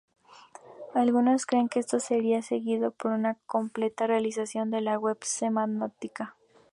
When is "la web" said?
4.81-5.19